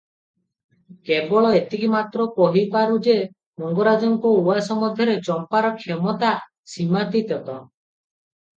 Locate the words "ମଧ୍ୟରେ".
4.81-5.17